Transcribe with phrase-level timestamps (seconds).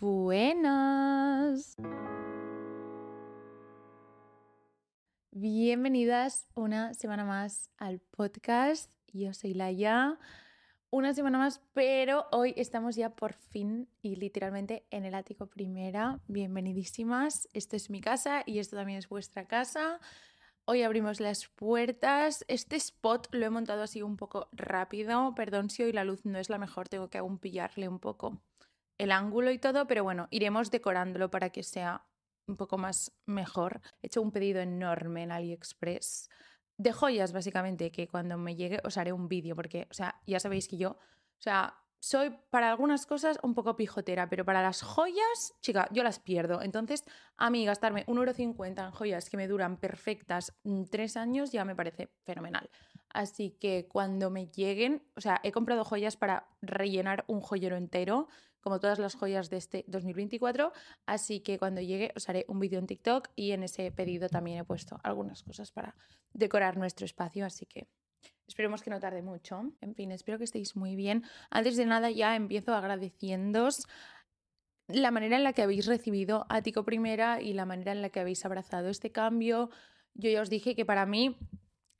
[0.00, 1.76] Buenas.
[5.30, 8.90] Bienvenidas una semana más al podcast.
[9.12, 10.18] Yo soy Laia.
[10.88, 16.18] Una semana más, pero hoy estamos ya por fin y literalmente en el ático primera.
[16.28, 17.50] Bienvenidísimas.
[17.52, 20.00] Esto es mi casa y esto también es vuestra casa.
[20.64, 22.46] Hoy abrimos las puertas.
[22.48, 25.34] Este spot lo he montado así un poco rápido.
[25.34, 28.40] Perdón si hoy la luz no es la mejor, tengo que aún pillarle un poco
[29.00, 32.04] el ángulo y todo, pero bueno, iremos decorándolo para que sea
[32.46, 33.80] un poco más mejor.
[34.02, 36.28] He hecho un pedido enorme en AliExpress
[36.76, 40.38] de joyas, básicamente, que cuando me llegue os haré un vídeo, porque, o sea, ya
[40.38, 44.82] sabéis que yo, o sea, soy para algunas cosas un poco pijotera, pero para las
[44.82, 46.60] joyas, chica, yo las pierdo.
[46.60, 47.04] Entonces,
[47.38, 51.74] a mí gastarme 1,50€ en joyas que me duran perfectas mm, tres años ya me
[51.74, 52.68] parece fenomenal.
[53.12, 58.28] Así que cuando me lleguen, o sea, he comprado joyas para rellenar un joyero entero
[58.60, 60.72] como todas las joyas de este 2024.
[61.06, 64.58] Así que cuando llegue os haré un vídeo en TikTok y en ese pedido también
[64.58, 65.96] he puesto algunas cosas para
[66.32, 67.46] decorar nuestro espacio.
[67.46, 67.88] Así que
[68.46, 69.72] esperemos que no tarde mucho.
[69.80, 71.24] En fin, espero que estéis muy bien.
[71.50, 73.86] Antes de nada ya empiezo agradeciéndos
[74.88, 78.10] la manera en la que habéis recibido a Tico Primera y la manera en la
[78.10, 79.70] que habéis abrazado este cambio.
[80.14, 81.36] Yo ya os dije que para mí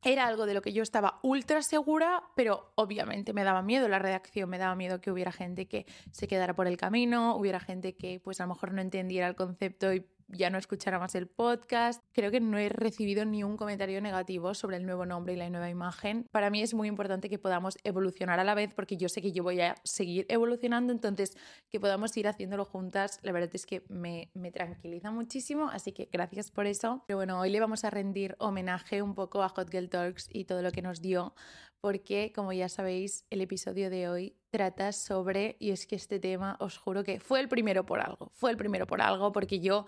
[0.02, 3.98] era algo de lo que yo estaba ultra segura, pero obviamente me daba miedo la
[3.98, 7.96] redacción, me daba miedo que hubiera gente que se quedara por el camino, hubiera gente
[7.96, 11.26] que pues a lo mejor no entendiera el concepto y ya no escuchara más el
[11.26, 12.02] podcast.
[12.12, 15.50] Creo que no he recibido ni un comentario negativo sobre el nuevo nombre y la
[15.50, 16.26] nueva imagen.
[16.30, 19.32] Para mí es muy importante que podamos evolucionar a la vez porque yo sé que
[19.32, 21.36] yo voy a seguir evolucionando, entonces
[21.68, 26.08] que podamos ir haciéndolo juntas, la verdad es que me, me tranquiliza muchísimo, así que
[26.12, 27.04] gracias por eso.
[27.06, 30.44] Pero bueno, hoy le vamos a rendir homenaje un poco a Hot Girl Talks y
[30.44, 31.34] todo lo que nos dio
[31.80, 36.56] porque, como ya sabéis, el episodio de hoy trata sobre, y es que este tema,
[36.60, 39.86] os juro que fue el primero por algo, fue el primero por algo, porque yo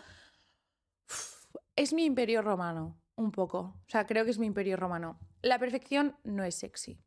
[1.77, 3.59] es mi imperio romano, un poco.
[3.59, 5.19] O sea, creo que es mi imperio romano.
[5.41, 6.99] La perfección no es sexy.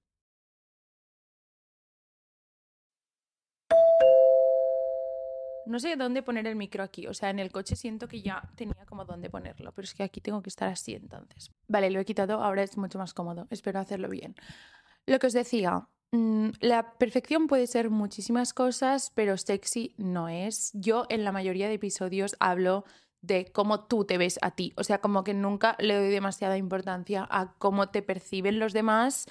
[5.68, 7.08] No sé dónde poner el micro aquí.
[7.08, 10.03] O sea, en el coche siento que ya tenía como dónde ponerlo, pero es que
[10.03, 11.52] aquí tengo que estar así entonces.
[11.68, 13.47] Vale, lo he quitado, ahora es mucho más cómodo.
[13.50, 14.36] Espero hacerlo bien.
[15.08, 20.72] Lo que os decía, mm, la perfección puede ser muchísimas cosas, pero sexy no es.
[20.74, 22.86] Yo en la mayoría de episodios hablo
[23.25, 24.74] de cómo tú te ves a ti.
[24.78, 29.28] O sea, como que nunca le doy demasiada importancia a cómo te perciben los demás,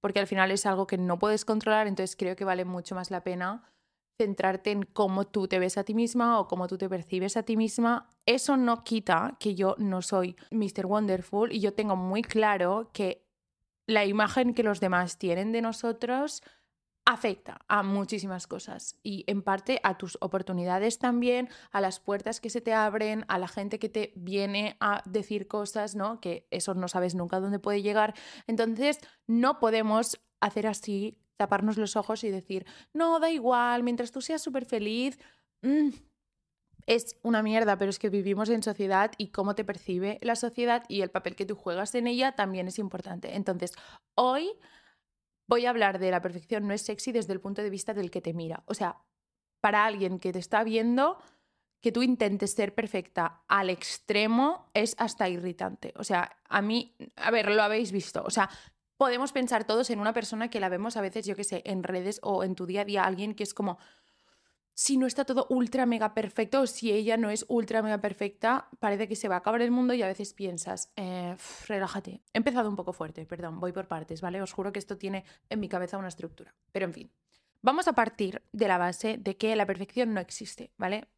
[0.00, 3.10] porque al final es algo que no puedes controlar, entonces creo que vale mucho más
[3.10, 3.62] la pena
[4.18, 7.42] centrarte en cómo tú te ves a ti misma o cómo tú te percibes a
[7.42, 8.08] ti misma.
[8.26, 10.86] Eso no quita que yo no soy Mr.
[10.86, 13.24] Wonderful y yo tengo muy claro que
[13.86, 16.42] la imagen que los demás tienen de nosotros
[17.04, 22.50] afecta a muchísimas cosas y en parte a tus oportunidades también, a las puertas que
[22.50, 26.20] se te abren, a la gente que te viene a decir cosas, ¿no?
[26.20, 28.14] Que eso no sabes nunca dónde puede llegar.
[28.46, 34.20] Entonces, no podemos hacer así, taparnos los ojos y decir, no, da igual, mientras tú
[34.20, 35.18] seas súper feliz.
[35.62, 35.90] Mm,
[36.86, 40.84] es una mierda, pero es que vivimos en sociedad y cómo te percibe la sociedad
[40.88, 43.34] y el papel que tú juegas en ella también es importante.
[43.34, 43.72] Entonces,
[44.14, 44.52] hoy
[45.46, 48.10] voy a hablar de la perfección no es sexy desde el punto de vista del
[48.10, 48.62] que te mira.
[48.66, 48.98] O sea,
[49.60, 51.18] para alguien que te está viendo,
[51.80, 55.92] que tú intentes ser perfecta al extremo es hasta irritante.
[55.96, 58.22] O sea, a mí, a ver, lo habéis visto.
[58.24, 58.48] O sea,
[58.96, 61.82] podemos pensar todos en una persona que la vemos a veces, yo qué sé, en
[61.82, 63.78] redes o en tu día a día, alguien que es como
[64.74, 68.68] si no está todo ultra mega perfecto o si ella no es ultra mega perfecta,
[68.80, 71.36] parece que se va a acabar el mundo y a veces piensas, eh,
[71.68, 72.22] relájate.
[72.32, 74.40] He empezado un poco fuerte, perdón, voy por partes, ¿vale?
[74.40, 76.54] Os juro que esto tiene en mi cabeza una estructura.
[76.72, 77.12] Pero en fin,
[77.60, 81.08] vamos a partir de la base de que la perfección no existe, ¿vale?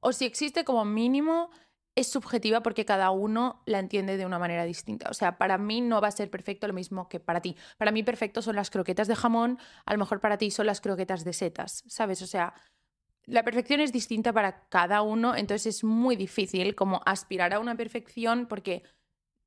[0.00, 1.50] O si existe como mínimo,
[1.94, 5.10] es subjetiva porque cada uno la entiende de una manera distinta.
[5.10, 7.56] O sea, para mí no va a ser perfecto lo mismo que para ti.
[7.78, 10.80] Para mí perfecto son las croquetas de jamón, a lo mejor para ti son las
[10.80, 12.22] croquetas de setas, ¿sabes?
[12.22, 12.54] O sea,
[13.26, 17.76] la perfección es distinta para cada uno, entonces es muy difícil como aspirar a una
[17.76, 18.82] perfección porque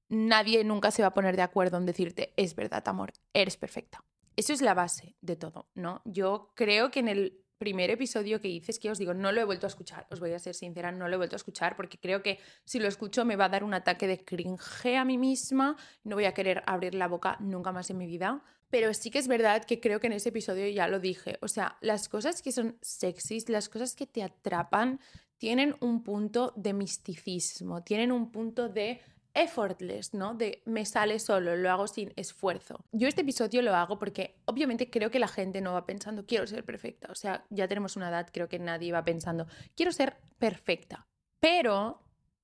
[0.10, 4.04] nadie nunca se va a poner de acuerdo en decirte, es verdad, amor, eres perfecta.
[4.36, 6.02] Eso es la base de todo, ¿no?
[6.06, 9.40] Yo creo que en el primer episodio que hice, es que os digo, no lo
[9.40, 11.76] he vuelto a escuchar, os voy a ser sincera, no lo he vuelto a escuchar
[11.76, 15.06] porque creo que si lo escucho me va a dar un ataque de cringe a
[15.06, 18.44] mí misma, no voy a querer abrir la boca nunca más en mi vida.
[18.74, 21.48] Pero sí que es verdad que creo que en ese episodio ya lo dije, o
[21.48, 25.00] sea, las cosas que son sexys, las cosas que te atrapan,
[25.38, 29.00] tienen un punto de misticismo, tienen un punto de
[29.36, 30.34] effortless, ¿no?
[30.34, 32.84] De me sale solo, lo hago sin esfuerzo.
[32.92, 36.48] Yo este episodio lo hago porque obviamente creo que la gente no va pensando quiero
[36.48, 37.10] ser perfecta.
[37.12, 41.06] O sea, ya tenemos una edad, creo que nadie va pensando quiero ser perfecta.
[41.40, 42.02] Pero,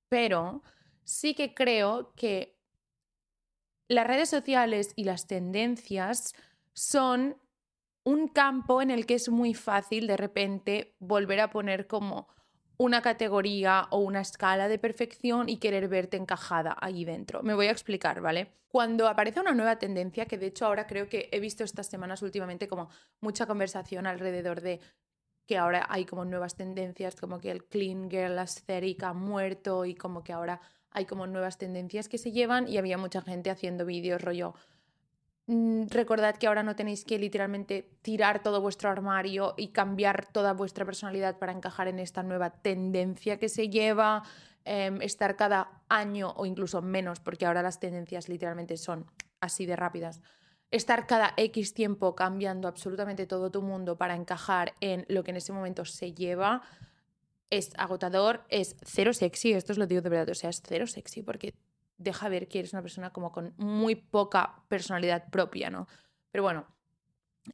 [0.08, 0.62] pero,
[1.02, 2.59] sí que creo que
[3.90, 6.32] las redes sociales y las tendencias
[6.72, 7.36] son
[8.04, 12.28] un campo en el que es muy fácil de repente volver a poner como
[12.78, 17.42] una categoría o una escala de perfección y querer verte encajada ahí dentro.
[17.42, 18.52] Me voy a explicar, ¿vale?
[18.68, 22.22] Cuando aparece una nueva tendencia, que de hecho ahora creo que he visto estas semanas
[22.22, 22.90] últimamente como
[23.20, 24.80] mucha conversación alrededor de
[25.46, 29.96] que ahora hay como nuevas tendencias, como que el clean girl aesthetic ha muerto y
[29.96, 30.60] como que ahora
[30.90, 34.54] hay como nuevas tendencias que se llevan y había mucha gente haciendo vídeos rollo
[35.52, 40.52] Mm, recordad que ahora no tenéis que literalmente tirar todo vuestro armario y cambiar toda
[40.52, 44.22] vuestra personalidad para encajar en esta nueva tendencia que se lleva,
[44.64, 49.06] em, estar cada año o incluso menos, porque ahora las tendencias literalmente son
[49.40, 50.20] así de rápidas,
[50.70, 55.38] estar cada X tiempo cambiando absolutamente todo tu mundo para encajar en lo que en
[55.38, 56.62] ese momento se lleva.
[57.50, 60.86] Es agotador, es cero sexy, esto os lo digo de verdad, o sea, es cero
[60.86, 61.54] sexy porque
[61.98, 65.86] deja ver que eres una persona como con muy poca personalidad propia, ¿no?
[66.30, 66.66] Pero bueno,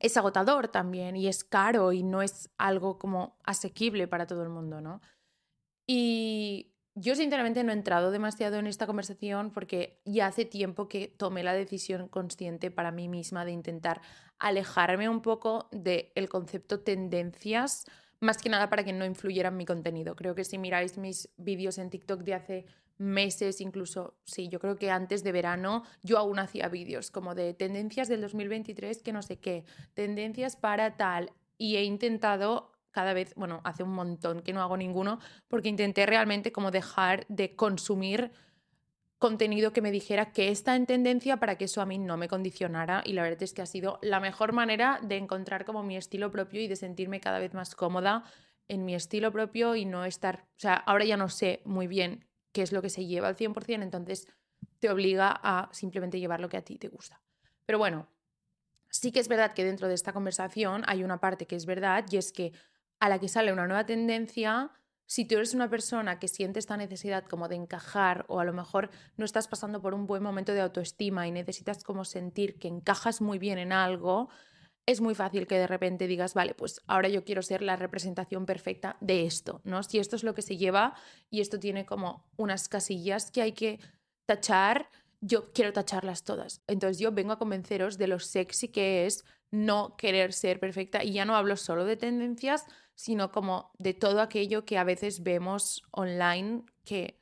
[0.00, 4.50] es agotador también y es caro y no es algo como asequible para todo el
[4.50, 5.00] mundo, ¿no?
[5.86, 11.08] Y yo sinceramente no he entrado demasiado en esta conversación porque ya hace tiempo que
[11.08, 14.00] tomé la decisión consciente para mí misma de intentar
[14.38, 17.84] alejarme un poco del concepto tendencias,
[18.20, 20.16] más que nada para que no influyera en mi contenido.
[20.16, 22.66] Creo que si miráis mis vídeos en TikTok de hace
[22.98, 27.52] meses, incluso, sí, yo creo que antes de verano yo aún hacía vídeos como de
[27.52, 29.64] tendencias del 2023 que no sé qué,
[29.94, 34.76] tendencias para tal, y he intentado cada vez, bueno, hace un montón que no hago
[34.78, 38.32] ninguno, porque intenté realmente como dejar de consumir
[39.18, 42.28] contenido que me dijera que está en tendencia para que eso a mí no me
[42.28, 45.96] condicionara y la verdad es que ha sido la mejor manera de encontrar como mi
[45.96, 48.24] estilo propio y de sentirme cada vez más cómoda
[48.68, 52.26] en mi estilo propio y no estar, o sea, ahora ya no sé muy bien
[52.52, 54.28] qué es lo que se lleva al 100%, entonces
[54.80, 57.20] te obliga a simplemente llevar lo que a ti te gusta.
[57.64, 58.08] Pero bueno,
[58.90, 62.04] sí que es verdad que dentro de esta conversación hay una parte que es verdad
[62.10, 62.52] y es que
[62.98, 64.70] a la que sale una nueva tendencia,
[65.06, 68.52] si tú eres una persona que siente esta necesidad como de encajar o a lo
[68.52, 72.68] mejor no estás pasando por un buen momento de autoestima y necesitas como sentir que
[72.68, 74.28] encajas muy bien en algo,
[74.86, 78.46] es muy fácil que de repente digas, vale, pues ahora yo quiero ser la representación
[78.46, 79.82] perfecta de esto, ¿no?
[79.82, 80.94] Si esto es lo que se lleva
[81.28, 83.80] y esto tiene como unas casillas que hay que
[84.26, 84.88] tachar,
[85.20, 86.62] yo quiero tacharlas todas.
[86.68, 91.12] Entonces yo vengo a convenceros de lo sexy que es no querer ser perfecta y
[91.12, 92.64] ya no hablo solo de tendencias,
[92.96, 97.20] sino como de todo aquello que a veces vemos online que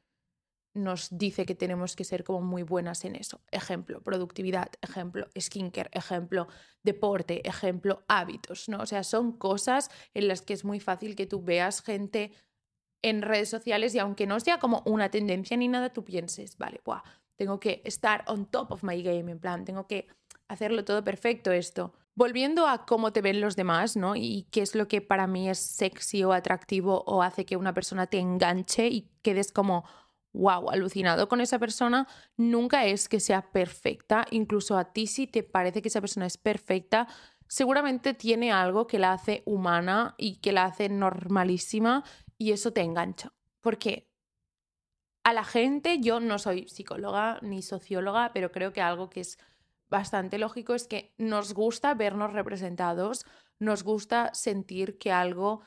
[0.72, 3.40] nos dice que tenemos que ser como muy buenas en eso.
[3.50, 6.48] Ejemplo, productividad, ejemplo, skincare, ejemplo,
[6.82, 8.78] deporte, ejemplo, hábitos, ¿no?
[8.78, 12.32] O sea, son cosas en las que es muy fácil que tú veas gente
[13.02, 16.80] en redes sociales y aunque no sea como una tendencia ni nada, tú pienses, vale,
[16.84, 17.02] buah,
[17.36, 20.08] tengo que estar on top of my game, en plan, tengo que
[20.48, 21.94] hacerlo todo perfecto esto.
[22.16, 24.14] Volviendo a cómo te ven los demás, ¿no?
[24.14, 27.74] Y qué es lo que para mí es sexy o atractivo o hace que una
[27.74, 29.84] persona te enganche y quedes como
[30.34, 32.06] wow, alucinado con esa persona,
[32.36, 34.26] nunca es que sea perfecta.
[34.30, 37.08] Incluso a ti si te parece que esa persona es perfecta,
[37.48, 42.04] seguramente tiene algo que la hace humana y que la hace normalísima
[42.36, 43.32] y eso te engancha.
[43.60, 44.10] Porque
[45.22, 49.38] a la gente, yo no soy psicóloga ni socióloga, pero creo que algo que es
[49.88, 53.24] bastante lógico es que nos gusta vernos representados,
[53.58, 55.62] nos gusta sentir que algo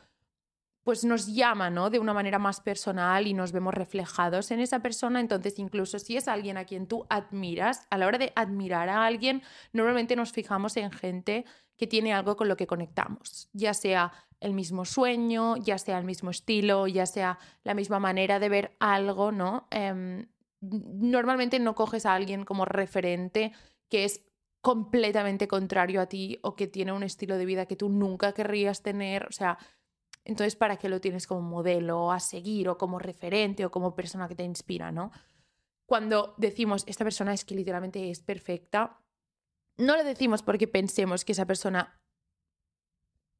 [0.87, 1.89] pues nos llama, ¿no?
[1.89, 5.19] De una manera más personal y nos vemos reflejados en esa persona.
[5.19, 9.05] Entonces, incluso si es alguien a quien tú admiras, a la hora de admirar a
[9.05, 9.43] alguien,
[9.73, 11.43] normalmente nos fijamos en gente
[11.75, 16.05] que tiene algo con lo que conectamos, ya sea el mismo sueño, ya sea el
[16.05, 19.67] mismo estilo, ya sea la misma manera de ver algo, ¿no?
[19.71, 20.27] Em,
[20.61, 23.51] normalmente no coges a alguien como referente
[23.89, 24.25] que es
[24.61, 28.81] completamente contrario a ti o que tiene un estilo de vida que tú nunca querrías
[28.81, 29.57] tener, o sea,
[30.25, 34.27] entonces, ¿para qué lo tienes como modelo a seguir o como referente o como persona
[34.27, 35.11] que te inspira, no?
[35.85, 38.99] Cuando decimos, esta persona es que literalmente es perfecta,
[39.77, 42.01] no lo decimos porque pensemos que esa persona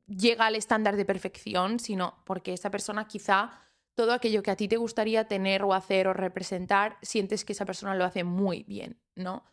[0.05, 3.51] llega al estándar de perfección, sino porque esa persona quizá
[3.95, 7.65] todo aquello que a ti te gustaría tener o hacer o representar, sientes que esa
[7.65, 9.43] persona lo hace muy bien, ¿no?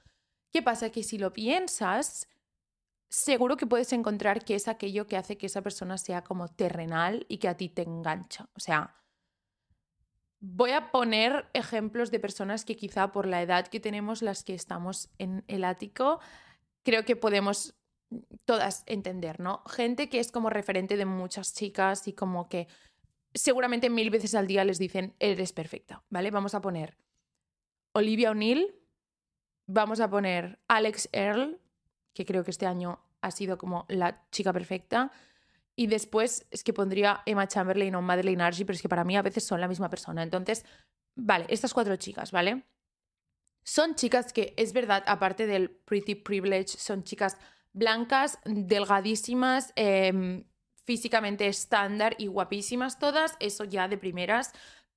[0.55, 0.91] ¿Qué pasa?
[0.91, 2.29] Que si lo piensas,
[3.09, 7.27] seguro que puedes encontrar que es aquello que hace que esa persona sea como terrenal
[7.29, 8.49] y que a ti te engancha.
[8.55, 8.95] O sea,
[10.39, 14.55] voy a poner ejemplos de personas que quizá por la edad que tenemos las que
[14.55, 16.21] estamos en el ático,
[16.85, 17.75] creo que podemos
[18.45, 19.65] todas entender, ¿no?
[19.67, 22.69] Gente que es como referente de muchas chicas y como que
[23.35, 26.31] seguramente mil veces al día les dicen, eres perfecta, ¿vale?
[26.31, 26.97] Vamos a poner
[27.93, 28.84] Olivia O'Neill,
[29.67, 31.61] vamos a poner Alex Earl,
[32.13, 35.11] que creo que este año ha sido como la chica perfecta.
[35.77, 39.17] Y después es que pondría Emma Chamberlain o Madeleine Archie, pero es que para mí
[39.17, 40.23] a veces son la misma persona.
[40.23, 40.65] Entonces,
[41.17, 42.65] vale, estas cuatro chicas, ¿vale?
[43.65, 47.39] Son chicas que, es verdad, aparte del pretty privilege, son chicas
[47.73, 50.45] blancas, delgadísimas, em,
[50.85, 54.53] físicamente estándar y guapísimas todas, eso ya de primeras.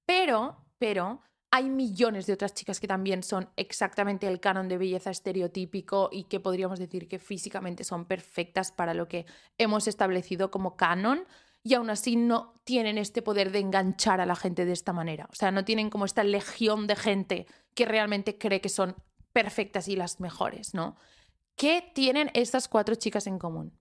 [0.05, 5.11] Pero, pero, hay millones de otras chicas que también son exactamente el canon de belleza
[5.11, 9.25] estereotípico y que podríamos decir que físicamente son perfectas para lo que
[9.57, 11.25] hemos establecido como canon
[11.63, 15.27] y aún así no tienen este poder de enganchar a la gente de esta manera.
[15.31, 18.95] O sea, no tienen como esta legión de gente que realmente cree que son
[19.33, 20.95] perfectas y las mejores, ¿no?
[21.55, 23.76] ¿Qué tienen estas cuatro chicas en común?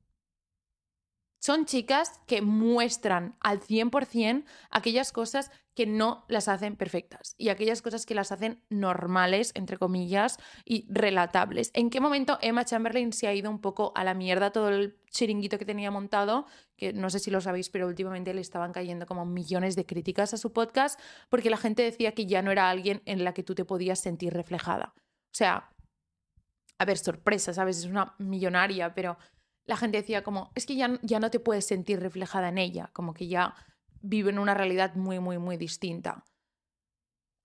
[1.46, 7.82] Son chicas que muestran al 100% aquellas cosas que no las hacen perfectas y aquellas
[7.82, 11.70] cosas que las hacen normales, entre comillas, y relatables.
[11.72, 14.98] ¿En qué momento Emma Chamberlain se ha ido un poco a la mierda todo el
[15.12, 16.46] chiringuito que tenía montado?
[16.76, 20.34] Que no sé si lo sabéis, pero últimamente le estaban cayendo como millones de críticas
[20.34, 20.98] a su podcast
[21.28, 24.00] porque la gente decía que ya no era alguien en la que tú te podías
[24.00, 24.94] sentir reflejada.
[24.96, 25.70] O sea,
[26.78, 27.78] a ver, sorpresa, ¿sabes?
[27.78, 29.16] Es una millonaria, pero
[29.66, 32.90] la gente decía como, es que ya, ya no te puedes sentir reflejada en ella,
[32.92, 33.54] como que ya
[34.00, 36.24] vive en una realidad muy, muy, muy distinta.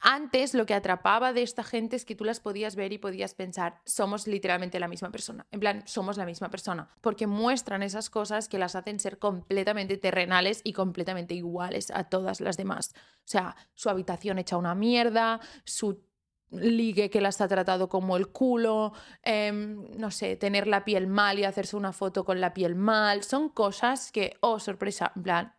[0.03, 3.35] Antes lo que atrapaba de esta gente es que tú las podías ver y podías
[3.35, 5.45] pensar, somos literalmente la misma persona.
[5.51, 6.89] En plan, somos la misma persona.
[7.01, 12.41] Porque muestran esas cosas que las hacen ser completamente terrenales y completamente iguales a todas
[12.41, 12.93] las demás.
[12.95, 16.03] O sea, su habitación hecha una mierda, su
[16.51, 18.93] ligue que las ha tratado como el culo,
[19.23, 23.23] em, no sé, tener la piel mal y hacerse una foto con la piel mal.
[23.23, 25.53] Son cosas que, oh, sorpresa, en plan,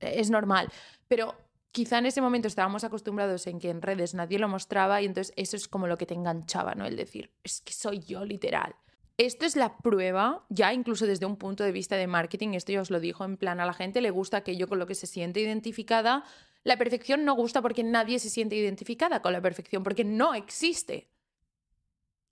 [0.00, 0.68] es normal.
[1.08, 1.34] Pero
[1.70, 5.32] quizá en ese momento estábamos acostumbrados en que en redes nadie lo mostraba y entonces
[5.36, 6.84] eso es como lo que te enganchaba, ¿no?
[6.84, 8.74] El decir, es que soy yo literal.
[9.18, 12.80] Esto es la prueba, ya incluso desde un punto de vista de marketing, esto ya
[12.80, 15.06] os lo dijo, en plan, a la gente le gusta aquello con lo que se
[15.06, 16.24] siente identificada,
[16.64, 21.10] la perfección no gusta porque nadie se siente identificada con la perfección, porque no existe.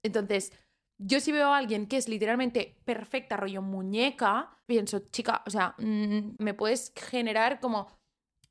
[0.03, 0.53] Entonces,
[0.99, 5.75] yo si veo a alguien que es literalmente perfecta, rollo muñeca, pienso, chica, o sea,
[5.79, 7.89] mm, me puedes generar como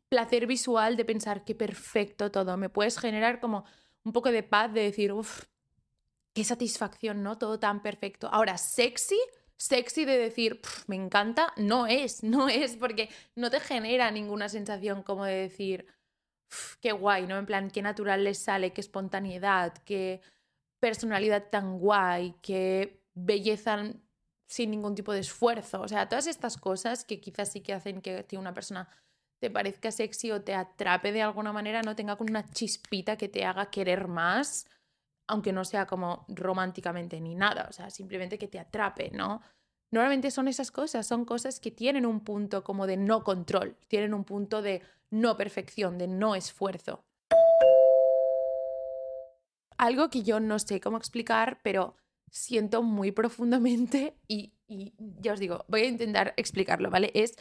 [0.10, 3.66] placer visual de pensar que perfecto todo, me puedes generar como
[4.04, 5.44] un poco de paz de decir, uff,
[6.34, 7.38] qué satisfacción, ¿no?
[7.38, 8.28] Todo tan perfecto.
[8.32, 9.20] Ahora, sexy,
[9.60, 15.04] sexy de decir, me encanta, no es, no es, porque no te genera ninguna sensación
[15.04, 15.86] como de decir,
[16.82, 17.38] qué guay, ¿no?
[17.38, 20.22] En plan, qué natural les sale, qué espontaneidad, qué
[20.80, 23.84] personalidad tan guay, qué belleza
[24.48, 25.82] sin ningún tipo de esfuerzo.
[25.82, 28.90] O sea, todas estas cosas que quizás sí que hacen que una persona
[29.40, 33.30] te parezca sexy o te atrape de alguna manera, no tenga con una chispita que
[33.30, 34.68] te haga querer más
[35.30, 39.42] aunque no sea como románticamente ni nada, o sea, simplemente que te atrape, ¿no?
[39.92, 44.16] Normalmente son esas cosas, son cosas que tienen un punto como de no control, tienen
[44.16, 44.82] un punto de
[45.12, 47.04] no perfección, de no esfuerzo.
[49.78, 51.96] Algo que yo no sé cómo explicar, pero
[52.32, 54.54] siento muy profundamente y,
[54.98, 57.12] ya os digo, voy a intentar explicarlo, ¿vale?
[57.14, 57.36] Es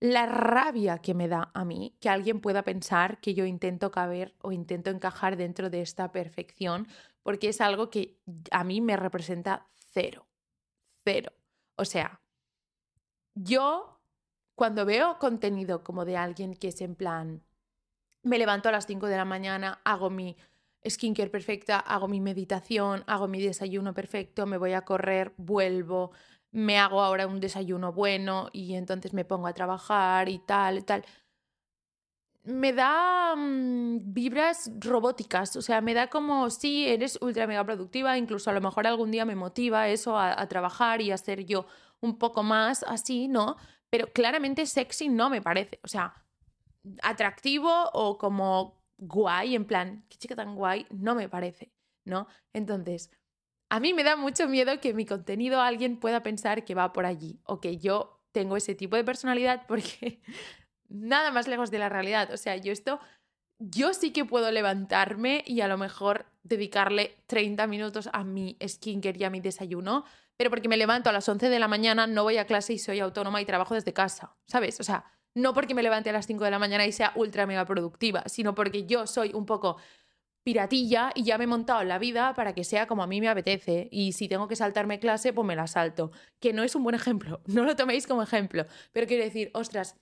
[0.00, 4.34] la rabia que me da a mí que alguien pueda pensar que yo intento caber
[4.40, 6.86] o intento encajar dentro de esta perfección,
[7.28, 8.16] porque es algo que
[8.50, 10.26] a mí me representa cero,
[11.04, 11.30] cero.
[11.76, 12.22] O sea,
[13.34, 14.00] yo
[14.54, 17.44] cuando veo contenido como de alguien que es en plan,
[18.22, 20.38] me levanto a las 5 de la mañana, hago mi
[20.88, 26.12] skincare perfecta, hago mi meditación, hago mi desayuno perfecto, me voy a correr, vuelvo,
[26.50, 31.04] me hago ahora un desayuno bueno y entonces me pongo a trabajar y tal, tal.
[32.44, 38.16] Me da mm, vibras robóticas, o sea, me da como, sí, eres ultra mega productiva,
[38.16, 41.44] incluso a lo mejor algún día me motiva eso a, a trabajar y a ser
[41.44, 41.66] yo
[42.00, 43.56] un poco más así, ¿no?
[43.90, 46.14] Pero claramente sexy no me parece, o sea,
[47.02, 51.72] atractivo o como guay, en plan, qué chica tan guay, no me parece,
[52.04, 52.26] ¿no?
[52.52, 53.10] Entonces,
[53.70, 57.06] a mí me da mucho miedo que mi contenido alguien pueda pensar que va por
[57.06, 60.20] allí o que yo tengo ese tipo de personalidad porque
[60.88, 62.32] nada más lejos de la realidad.
[62.32, 63.00] O sea, yo esto,
[63.58, 69.18] yo sí que puedo levantarme y a lo mejor dedicarle 30 minutos a mi skincare
[69.18, 70.04] y a mi desayuno,
[70.36, 72.78] pero porque me levanto a las 11 de la mañana, no voy a clase y
[72.78, 74.80] soy autónoma y trabajo desde casa, ¿sabes?
[74.80, 75.04] O sea,
[75.34, 78.24] no porque me levante a las 5 de la mañana y sea ultra mega productiva,
[78.26, 79.76] sino porque yo soy un poco
[80.48, 83.28] piratilla y ya me he montado la vida para que sea como a mí me
[83.28, 83.88] apetece.
[83.90, 86.10] Y si tengo que saltarme clase, pues me la salto.
[86.40, 88.64] Que no es un buen ejemplo, no lo toméis como ejemplo.
[88.92, 89.96] Pero quiero decir, ostras,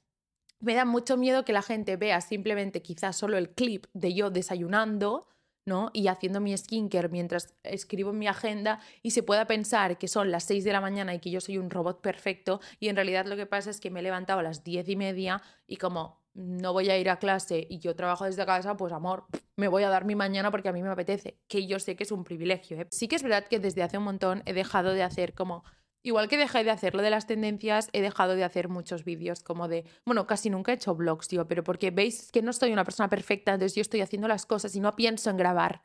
[0.61, 4.31] me da mucho miedo que la gente vea simplemente quizás solo el clip de yo
[4.31, 5.29] desayunando,
[5.65, 5.91] ¿no?
[5.93, 10.45] Y haciendo mi skincare mientras escribo mi agenda y se pueda pensar que son las
[10.45, 13.37] 6 de la mañana y que yo soy un robot perfecto y en realidad lo
[13.37, 16.73] que pasa es que me he levantado a las 10 y media y como no
[16.73, 19.25] voy a ir a clase y yo trabajo desde casa, pues amor,
[19.57, 22.05] me voy a dar mi mañana porque a mí me apetece, que yo sé que
[22.05, 22.79] es un privilegio.
[22.79, 22.87] ¿eh?
[22.91, 25.65] Sí que es verdad que desde hace un montón he dejado de hacer como,
[26.07, 29.43] igual que dejé de hacer lo de las tendencias, he dejado de hacer muchos vídeos
[29.43, 32.73] como de, bueno, casi nunca he hecho vlogs, tío, pero porque veis que no soy
[32.73, 35.83] una persona perfecta, entonces yo estoy haciendo las cosas y no pienso en grabar.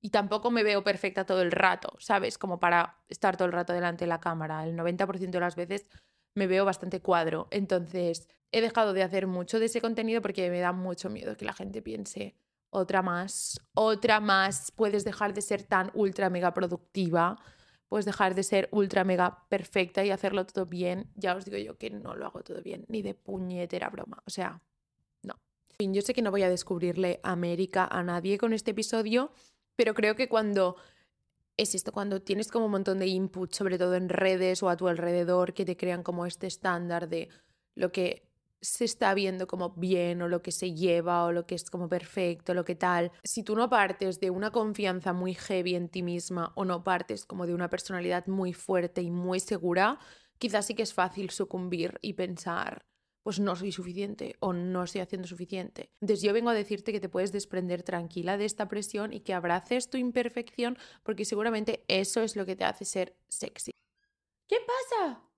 [0.00, 2.38] Y tampoco me veo perfecta todo el rato, ¿sabes?
[2.38, 4.62] Como para estar todo el rato delante de la cámara.
[4.64, 5.88] El 90% de las veces
[6.36, 7.48] me veo bastante cuadro.
[7.50, 11.46] Entonces, he dejado de hacer mucho de ese contenido porque me da mucho miedo que
[11.46, 12.36] la gente piense
[12.70, 17.38] otra más, otra más, puedes dejar de ser tan ultra mega productiva,
[17.94, 21.12] puedes dejar de ser ultra mega perfecta y hacerlo todo bien.
[21.14, 24.20] Ya os digo yo que no lo hago todo bien, ni de puñetera broma.
[24.26, 24.60] O sea,
[25.22, 25.34] no.
[25.68, 29.30] En fin, yo sé que no voy a descubrirle América a nadie con este episodio,
[29.76, 30.74] pero creo que cuando
[31.56, 34.76] es esto, cuando tienes como un montón de input, sobre todo en redes o a
[34.76, 37.28] tu alrededor, que te crean como este estándar de
[37.76, 38.28] lo que
[38.64, 41.88] se está viendo como bien o lo que se lleva o lo que es como
[41.88, 43.12] perfecto, lo que tal.
[43.22, 47.26] Si tú no partes de una confianza muy heavy en ti misma o no partes
[47.26, 49.98] como de una personalidad muy fuerte y muy segura,
[50.38, 52.86] quizás sí que es fácil sucumbir y pensar,
[53.22, 55.90] pues no soy suficiente o no estoy haciendo suficiente.
[56.00, 59.34] Entonces yo vengo a decirte que te puedes desprender tranquila de esta presión y que
[59.34, 63.72] abraces tu imperfección porque seguramente eso es lo que te hace ser sexy.
[64.46, 65.33] ¿Qué pasa?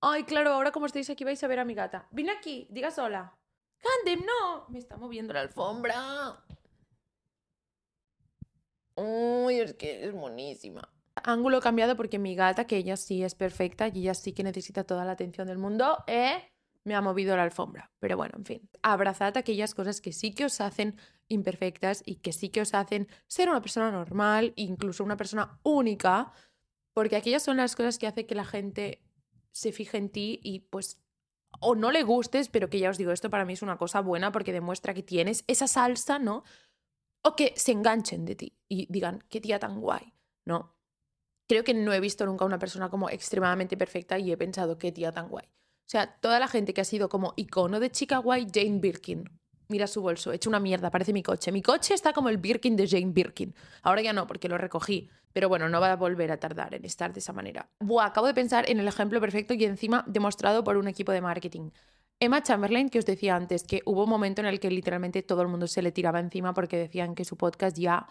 [0.00, 2.06] Ay, claro, ahora como estáis aquí vais a ver a mi gata.
[2.10, 3.34] Vine aquí, digas hola.
[3.78, 4.66] Candem, no.
[4.68, 6.42] Me está moviendo la alfombra.
[8.94, 10.88] Uy, es que es monísima.
[11.14, 14.84] Ángulo cambiado porque mi gata, que ella sí es perfecta y ella sí que necesita
[14.84, 16.52] toda la atención del mundo, ¿eh?
[16.88, 17.92] me ha movido la alfombra.
[18.00, 20.96] Pero bueno, en fin, abrazad aquellas cosas que sí que os hacen
[21.28, 26.32] imperfectas y que sí que os hacen ser una persona normal, incluso una persona única,
[26.94, 29.02] porque aquellas son las cosas que hacen que la gente
[29.52, 31.00] se fije en ti y pues
[31.60, 34.00] o no le gustes, pero que ya os digo, esto para mí es una cosa
[34.00, 36.44] buena porque demuestra que tienes esa salsa, ¿no?
[37.22, 40.12] O que se enganchen de ti y digan, qué tía tan guay,
[40.44, 40.76] ¿no?
[41.48, 44.92] Creo que no he visto nunca una persona como extremadamente perfecta y he pensado, qué
[44.92, 45.46] tía tan guay.
[45.46, 49.37] O sea, toda la gente que ha sido como icono de chica guay, Jane Birkin.
[49.70, 51.52] Mira su bolso, hecho una mierda, parece mi coche.
[51.52, 53.54] Mi coche está como el Birkin de Jane Birkin.
[53.82, 55.10] Ahora ya no, porque lo recogí.
[55.34, 57.68] Pero bueno, no va a volver a tardar en estar de esa manera.
[57.80, 61.20] Buah, acabo de pensar en el ejemplo perfecto y encima demostrado por un equipo de
[61.20, 61.70] marketing.
[62.18, 65.42] Emma Chamberlain, que os decía antes, que hubo un momento en el que literalmente todo
[65.42, 68.08] el mundo se le tiraba encima porque decían que su podcast ya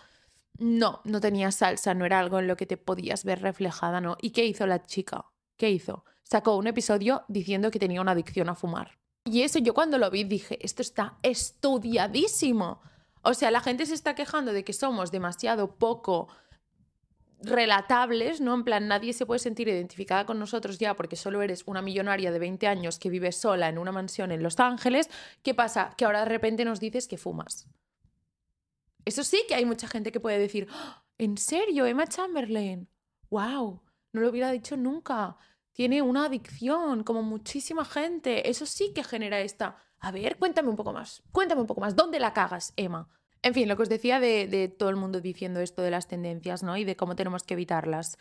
[0.59, 4.15] no, no tenía salsa, no era algo en lo que te podías ver reflejada, ¿no?
[4.21, 5.25] ¿Y qué hizo la chica?
[5.57, 6.05] ¿Qué hizo?
[6.21, 8.99] Sacó un episodio diciendo que tenía una adicción a fumar.
[9.27, 12.81] Y eso yo cuando lo vi dije, esto está estudiadísimo.
[13.21, 16.29] O sea, la gente se está quejando de que somos demasiado poco
[17.41, 18.55] relatables, ¿no?
[18.55, 22.31] En plan, nadie se puede sentir identificada con nosotros ya porque solo eres una millonaria
[22.31, 25.09] de 20 años que vive sola en una mansión en Los Ángeles.
[25.43, 25.93] ¿Qué pasa?
[25.97, 27.67] Que ahora de repente nos dices que fumas.
[29.05, 31.03] Eso sí que hay mucha gente que puede decir, ¡Ah!
[31.17, 32.89] ¿en serio, Emma Chamberlain?
[33.29, 33.81] ¡Wow!
[34.13, 35.37] No lo hubiera dicho nunca.
[35.77, 38.49] Tiene una adicción, como muchísima gente.
[38.49, 39.77] Eso sí que genera esta.
[39.99, 41.21] A ver, cuéntame un poco más.
[41.31, 41.95] Cuéntame un poco más.
[41.95, 43.07] ¿Dónde la cagas, Emma?
[43.43, 46.63] En fin, lo que os decía de, todo el mundo diciendo esto de las tendencias,
[46.63, 46.77] ¿no?
[46.77, 48.17] Y de cómo tenemos que evitarlas.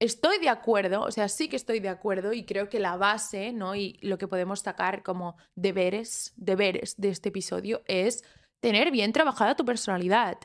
[0.00, 3.54] estoy de acuerdo, o sea, sí que estoy de acuerdo y creo que la base,
[3.54, 3.74] ¿no?
[3.74, 8.22] Y lo que podemos sacar como deberes, deberes de este episodio es
[8.60, 10.36] tener bien trabajada tu personalidad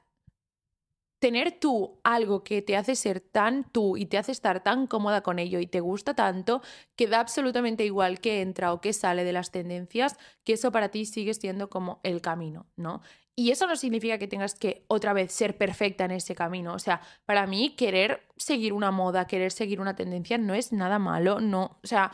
[1.21, 5.21] tener tú algo que te hace ser tan tú y te hace estar tan cómoda
[5.21, 6.63] con ello y te gusta tanto,
[6.95, 10.89] que da absolutamente igual que entra o que sale de las tendencias, que eso para
[10.89, 13.03] ti sigue siendo como el camino, ¿no?
[13.35, 16.73] Y eso no significa que tengas que otra vez ser perfecta en ese camino.
[16.73, 20.97] O sea, para mí querer seguir una moda, querer seguir una tendencia no es nada
[20.97, 21.79] malo, no.
[21.83, 22.11] O sea,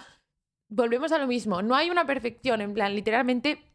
[0.68, 3.67] volvemos a lo mismo, no hay una perfección, en plan, literalmente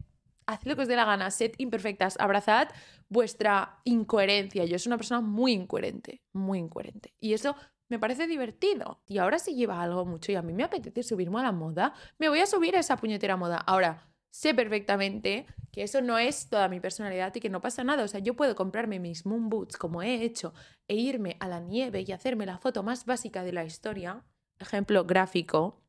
[0.46, 2.68] haced lo que os dé la gana, sed imperfectas, abrazad
[3.08, 4.64] vuestra incoherencia.
[4.64, 7.14] Yo soy una persona muy incoherente, muy incoherente.
[7.20, 7.56] Y eso
[7.88, 9.02] me parece divertido.
[9.06, 11.92] Y ahora si lleva algo mucho y a mí me apetece subirme a la moda,
[12.18, 13.58] me voy a subir a esa puñetera moda.
[13.58, 18.02] Ahora, sé perfectamente que eso no es toda mi personalidad y que no pasa nada.
[18.04, 20.54] O sea, yo puedo comprarme mis moon boots como he hecho
[20.88, 24.24] e irme a la nieve y hacerme la foto más básica de la historia.
[24.58, 25.82] Ejemplo gráfico.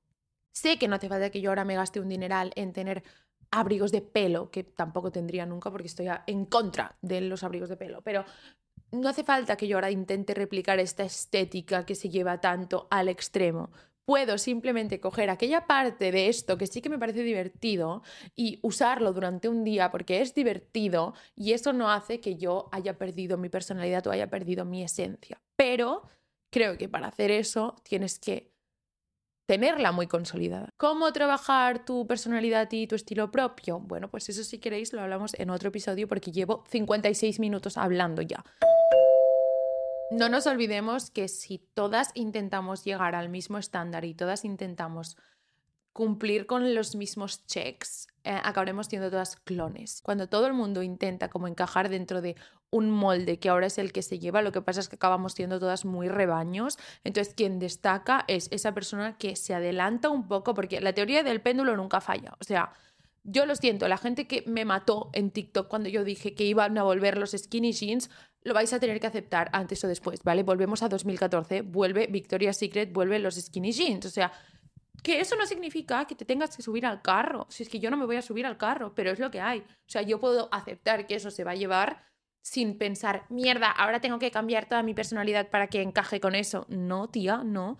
[0.51, 3.03] Sé que no hace falta que yo ahora me gaste un dineral en tener
[3.53, 7.77] abrigos de pelo, que tampoco tendría nunca porque estoy en contra de los abrigos de
[7.77, 8.25] pelo, pero
[8.91, 13.09] no hace falta que yo ahora intente replicar esta estética que se lleva tanto al
[13.09, 13.69] extremo.
[14.05, 18.01] Puedo simplemente coger aquella parte de esto que sí que me parece divertido
[18.35, 22.97] y usarlo durante un día porque es divertido y eso no hace que yo haya
[22.97, 25.41] perdido mi personalidad o haya perdido mi esencia.
[25.55, 26.03] Pero
[26.49, 28.52] creo que para hacer eso tienes que
[29.45, 30.69] tenerla muy consolidada.
[30.77, 33.79] ¿Cómo trabajar tu personalidad y tu estilo propio?
[33.79, 38.21] Bueno, pues eso si queréis lo hablamos en otro episodio porque llevo 56 minutos hablando
[38.21, 38.43] ya.
[40.11, 45.17] No nos olvidemos que si todas intentamos llegar al mismo estándar y todas intentamos
[45.93, 50.01] cumplir con los mismos checks, eh, acabaremos siendo todas clones.
[50.03, 52.35] Cuando todo el mundo intenta como encajar dentro de
[52.71, 55.33] un molde que ahora es el que se lleva, lo que pasa es que acabamos
[55.33, 56.79] siendo todas muy rebaños.
[57.03, 61.41] Entonces, quien destaca es esa persona que se adelanta un poco, porque la teoría del
[61.41, 62.33] péndulo nunca falla.
[62.39, 62.73] O sea,
[63.23, 66.77] yo lo siento, la gente que me mató en TikTok cuando yo dije que iban
[66.77, 68.09] a volver los skinny jeans,
[68.41, 70.43] lo vais a tener que aceptar antes o después, ¿vale?
[70.43, 74.05] Volvemos a 2014, vuelve Victoria's Secret, vuelve los skinny jeans.
[74.05, 74.33] O sea,
[75.03, 77.45] que eso no significa que te tengas que subir al carro.
[77.49, 79.41] Si es que yo no me voy a subir al carro, pero es lo que
[79.41, 79.59] hay.
[79.59, 82.03] O sea, yo puedo aceptar que eso se va a llevar
[82.41, 86.65] sin pensar, mierda, ahora tengo que cambiar toda mi personalidad para que encaje con eso.
[86.69, 87.77] No, tía, no.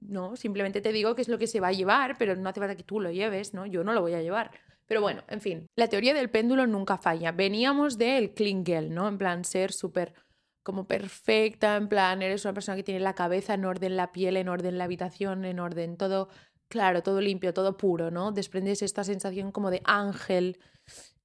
[0.00, 2.60] No, simplemente te digo que es lo que se va a llevar, pero no hace
[2.60, 3.66] falta que tú lo lleves, ¿no?
[3.66, 4.50] Yo no lo voy a llevar.
[4.86, 7.30] Pero bueno, en fin, la teoría del péndulo nunca falla.
[7.30, 9.06] Veníamos del Klingel, ¿no?
[9.06, 10.14] En plan, ser súper
[10.62, 14.36] como perfecta, en plan, eres una persona que tiene la cabeza en orden, la piel
[14.36, 16.28] en orden, la habitación en orden, todo
[16.68, 18.32] claro, todo limpio, todo puro, ¿no?
[18.32, 20.58] Desprendes esta sensación como de ángel.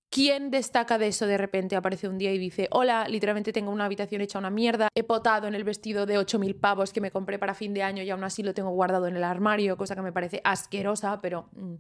[0.10, 1.76] ¿Quién destaca de eso de repente?
[1.76, 5.48] Aparece un día y dice, hola, literalmente tengo una habitación hecha una mierda, he potado
[5.48, 8.24] en el vestido de 8.000 pavos que me compré para fin de año y aún
[8.24, 11.50] así lo tengo guardado en el armario, cosa que me parece asquerosa, pero...
[11.54, 11.76] Mm.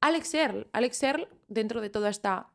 [0.00, 2.52] Alex Earl, Alex Earl, dentro de toda esta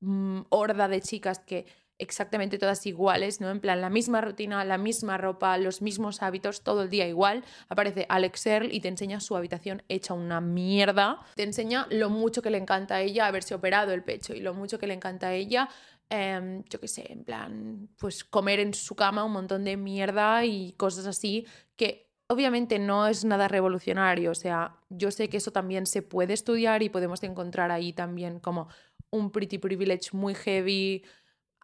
[0.00, 1.64] mm, horda de chicas que
[1.98, 3.50] exactamente todas iguales, ¿no?
[3.50, 7.44] En plan, la misma rutina, la misma ropa, los mismos hábitos, todo el día igual.
[7.68, 11.20] Aparece Alex Earl y te enseña su habitación hecha una mierda.
[11.34, 14.54] Te enseña lo mucho que le encanta a ella haberse operado el pecho y lo
[14.54, 15.68] mucho que le encanta a ella,
[16.10, 20.44] em, yo qué sé, en plan, pues comer en su cama un montón de mierda
[20.44, 24.30] y cosas así que obviamente no es nada revolucionario.
[24.30, 28.40] O sea, yo sé que eso también se puede estudiar y podemos encontrar ahí también
[28.40, 28.68] como
[29.10, 31.04] un pretty privilege muy heavy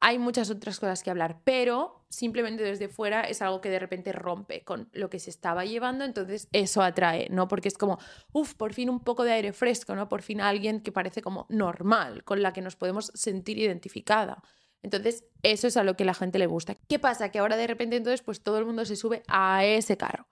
[0.00, 4.12] hay muchas otras cosas que hablar, pero simplemente desde fuera es algo que de repente
[4.12, 7.48] rompe con lo que se estaba llevando, entonces eso atrae, ¿no?
[7.48, 7.98] Porque es como,
[8.32, 10.08] uff, por fin un poco de aire fresco, ¿no?
[10.08, 14.42] Por fin alguien que parece como normal, con la que nos podemos sentir identificada.
[14.82, 16.74] Entonces, eso es a lo que la gente le gusta.
[16.88, 17.30] ¿Qué pasa?
[17.30, 20.26] Que ahora de repente entonces pues todo el mundo se sube a ese carro,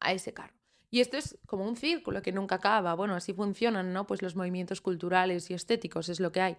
[0.00, 0.54] a ese carro.
[0.90, 2.94] Y esto es como un círculo que nunca acaba.
[2.94, 4.06] Bueno, así funcionan, ¿no?
[4.06, 6.56] Pues los movimientos culturales y estéticos, es lo que hay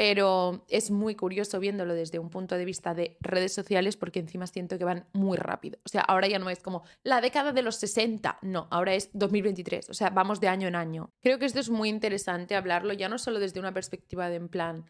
[0.00, 4.46] pero es muy curioso viéndolo desde un punto de vista de redes sociales porque encima
[4.46, 5.78] siento que van muy rápido.
[5.84, 9.10] O sea, ahora ya no es como la década de los 60, no, ahora es
[9.12, 11.12] 2023, o sea, vamos de año en año.
[11.20, 14.48] Creo que esto es muy interesante hablarlo ya no solo desde una perspectiva de en
[14.48, 14.86] plan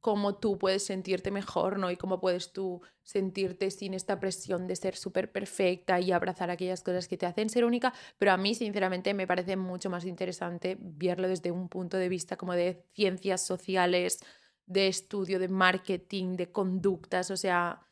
[0.00, 1.90] cómo tú puedes sentirte mejor, ¿no?
[1.90, 6.82] Y cómo puedes tú sentirte sin esta presión de ser súper perfecta y abrazar aquellas
[6.82, 10.76] cosas que te hacen ser única, pero a mí sinceramente me parece mucho más interesante
[10.78, 14.20] verlo desde un punto de vista como de ciencias sociales,
[14.66, 17.86] de estudio, de marketing, de conductas, o sea,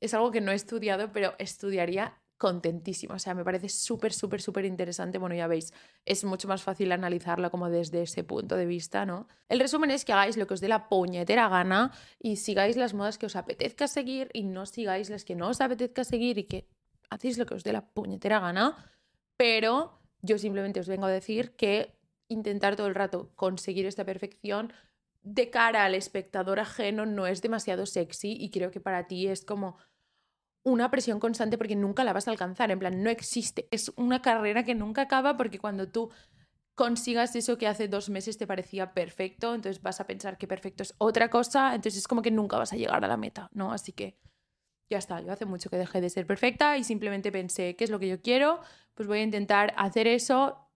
[0.00, 3.16] es algo que no he estudiado, pero estudiaría contentísima.
[3.16, 5.18] O sea, me parece súper, súper, súper interesante.
[5.18, 5.74] Bueno, ya veis,
[6.06, 9.28] es mucho más fácil analizarlo como desde ese punto de vista, ¿no?
[9.50, 12.94] El resumen es que hagáis lo que os dé la puñetera gana y sigáis las
[12.94, 16.44] modas que os apetezca seguir y no sigáis las que no os apetezca seguir y
[16.44, 16.66] que
[17.10, 18.90] hacéis lo que os dé la puñetera gana,
[19.36, 21.94] pero yo simplemente os vengo a decir que
[22.28, 24.72] intentar todo el rato conseguir esta perfección
[25.22, 29.44] de cara al espectador ajeno no es demasiado sexy y creo que para ti es
[29.44, 29.76] como
[30.62, 34.22] una presión constante porque nunca la vas a alcanzar, en plan, no existe, es una
[34.22, 36.10] carrera que nunca acaba porque cuando tú
[36.74, 40.82] consigas eso que hace dos meses te parecía perfecto, entonces vas a pensar que perfecto
[40.82, 43.72] es otra cosa, entonces es como que nunca vas a llegar a la meta, ¿no?
[43.72, 44.18] Así que
[44.88, 47.90] ya está, yo hace mucho que dejé de ser perfecta y simplemente pensé, ¿qué es
[47.90, 48.60] lo que yo quiero?
[48.94, 50.70] Pues voy a intentar hacer eso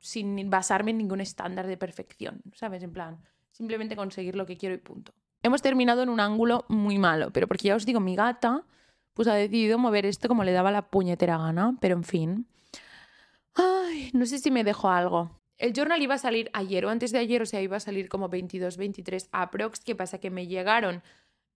[0.00, 2.82] sin basarme en ningún estándar de perfección, ¿sabes?
[2.82, 3.22] En plan,
[3.52, 5.12] simplemente conseguir lo que quiero y punto.
[5.42, 8.64] Hemos terminado en un ángulo muy malo, pero porque ya os digo, mi gata
[9.14, 12.46] pues ha decidido mover esto como le daba la puñetera gana, pero en fin.
[13.54, 15.38] Ay, no sé si me dejo algo.
[15.58, 18.08] El journal iba a salir ayer o antes de ayer, o sea, iba a salir
[18.08, 19.80] como 22, 23 aprox.
[19.80, 20.18] ¿Qué pasa?
[20.18, 21.02] Que me llegaron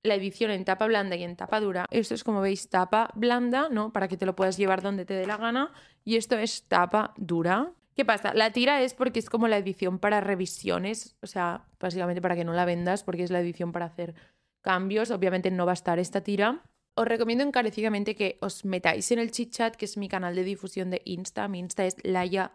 [0.03, 1.87] la edición en tapa blanda y en tapa dura.
[1.91, 3.93] Esto es como veis tapa blanda, ¿no?
[3.93, 5.73] Para que te lo puedas llevar donde te dé la gana.
[6.05, 7.73] Y esto es tapa dura.
[7.97, 8.35] ¿Qué pasa?
[8.35, 12.45] La tira es porque es como la edición para revisiones, o sea, básicamente para que
[12.45, 14.15] no la vendas, porque es la edición para hacer
[14.61, 15.11] cambios.
[15.11, 16.63] Obviamente no va a estar esta tira.
[16.95, 20.45] Os recomiendo encarecidamente que os metáis en el chit chat, que es mi canal de
[20.45, 21.49] difusión de Insta.
[21.49, 22.53] Mi Insta es Laia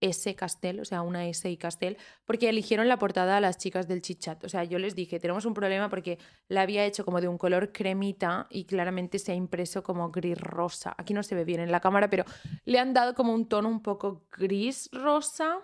[0.00, 3.86] S Castel, o sea, una S y Castel, porque eligieron la portada a las chicas
[3.88, 4.42] del chichat.
[4.44, 7.38] O sea, yo les dije, tenemos un problema porque la había hecho como de un
[7.38, 10.94] color cremita y claramente se ha impreso como gris rosa.
[10.96, 12.24] Aquí no se ve bien en la cámara, pero
[12.64, 15.60] le han dado como un tono un poco gris rosa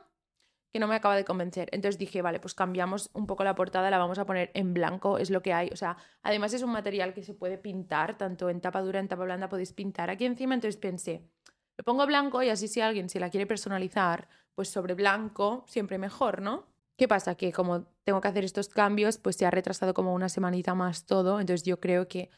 [0.77, 1.71] que no me acaba de convencer.
[1.73, 5.17] Entonces dije, vale, pues cambiamos un poco la portada, la vamos a poner en blanco,
[5.17, 5.71] es lo que hay.
[5.73, 9.09] O sea, además es un material que se puede pintar, tanto en tapa dura, en
[9.09, 10.53] tapa blanda podéis pintar aquí encima.
[10.53, 11.23] Entonces pensé,
[11.79, 15.99] lo pongo blanco y así si alguien se la quiere personalizar, pues sobre blanco siempre
[15.99, 16.67] mejor, ¿no?
[16.97, 17.35] ¿Qué pasa?
[17.35, 21.05] Que como tengo que hacer estos cambios, pues se ha retrasado como una semanita más
[21.05, 22.31] todo, entonces yo creo que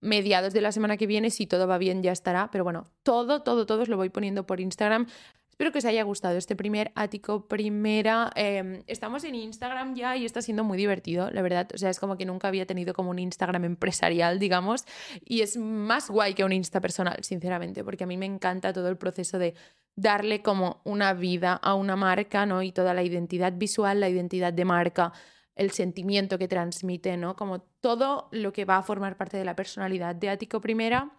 [0.00, 3.42] mediados de la semana que viene, si todo va bien, ya estará, pero bueno, todo,
[3.42, 5.06] todo, todo os lo voy poniendo por Instagram.
[5.52, 8.32] Espero que os haya gustado este primer ático primera.
[8.36, 11.68] Em, estamos en Instagram ya y está siendo muy divertido, la verdad.
[11.74, 14.86] O sea, es como que nunca había tenido como un Instagram empresarial, digamos,
[15.22, 18.88] y es más guay que un Insta personal, sinceramente, porque a mí me encanta todo
[18.88, 19.54] el proceso de
[19.94, 22.62] darle como una vida a una marca, ¿no?
[22.62, 25.12] Y toda la identidad visual, la identidad de marca,
[25.54, 27.36] el sentimiento que transmite, ¿no?
[27.36, 31.12] Como todo lo que va a formar parte de la personalidad de Ático Primera.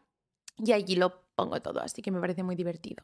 [0.57, 3.03] Y allí lo pongo todo, así que me parece muy divertido.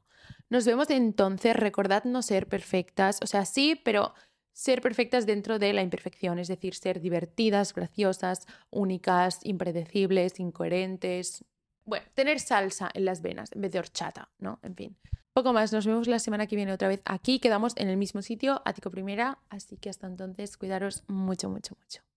[0.50, 4.14] Nos vemos entonces, recordad no ser perfectas, o sea, sí, pero
[4.54, 11.46] ser perfectas dentro de la imperfección, es decir, ser divertidas, graciosas, únicas, impredecibles, incoherentes.
[11.86, 14.60] Bueno, tener salsa en las venas en vez de horchata, ¿no?
[14.64, 14.98] En fin.
[15.34, 18.22] Poco más, nos vemos la semana que viene otra vez aquí, quedamos en el mismo
[18.22, 22.09] sitio, Ático Primera, así que hasta entonces cuidaros mucho, mucho, mucho.